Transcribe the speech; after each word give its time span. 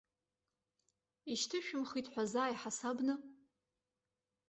Ишьҭышәымхит 1.31 2.07
ҳәа 2.11 2.23
заа 2.31 2.51
иҳасабны? 2.53 3.15